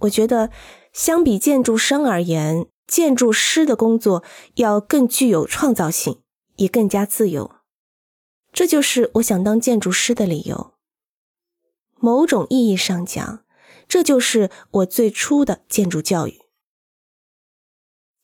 [0.00, 0.50] 我觉得
[0.92, 4.22] 相比建筑商而言，建筑师的工作
[4.56, 6.20] 要更具有创造性，
[6.56, 7.56] 也更加自由。
[8.52, 10.74] 这就是我想当建筑师的理由。
[11.98, 13.44] 某种意义上讲，
[13.88, 16.40] 这就是我最初的建筑教育。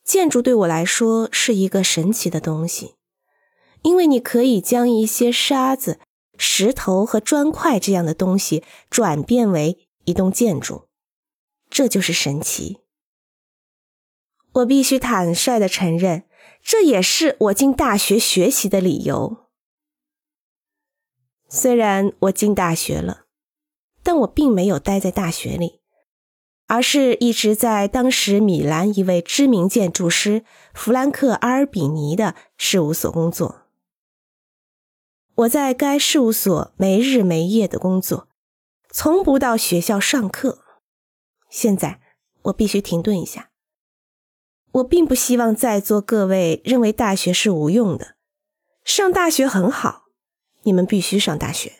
[0.03, 2.95] 建筑对我来说是一个神奇的东西，
[3.81, 5.99] 因为你可以将一些沙子、
[6.37, 10.87] 石头和砖块这样的东西转变为一栋建筑，
[11.73, 12.77] 这就是神奇。
[14.53, 16.23] 我必须坦率的承认，
[16.61, 19.47] 这也是我进大学学习的理由。
[21.49, 23.21] 虽然我进大学了。
[24.05, 25.79] 但我并没有待在大学里，
[26.67, 33.61] 而是一直在当时米兰一位知名建筑师弗兰克·阿尔比尼的事务所工作。
[35.35, 38.27] 我在该事务所没日没夜的工作，
[38.91, 40.62] 从不到学校上课。
[41.53, 42.01] 现在
[42.45, 43.51] 我必须停顿一下，
[44.71, 48.15] 我并不希望在座各位认为大学是无用的。
[48.83, 50.05] 上大学很好，
[50.63, 51.73] 你们必须上大学。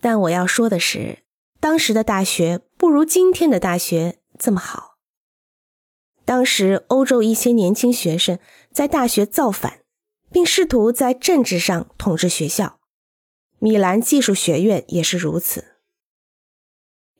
[0.00, 1.22] 但我要说的是，
[1.60, 4.96] 当时的大学不如今天的大学这么好。
[6.24, 8.40] 当时欧洲一些年轻学生
[8.72, 9.84] 在大学造反，
[10.32, 12.80] 并试图在政治上统治学校。
[13.60, 15.73] 米兰技术学院也是如此。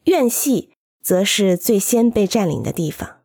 [0.05, 0.70] 院系
[1.02, 3.22] 则是最先被占领的地方，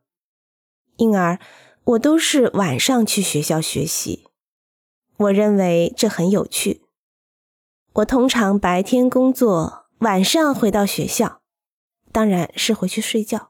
[0.97, 1.39] 因而
[1.83, 4.27] 我都是晚上去学校学习。
[5.17, 6.83] 我认为这很有趣。
[7.94, 11.41] 我通常白天工作，晚上回到学校，
[12.11, 13.48] 当然是回去睡觉。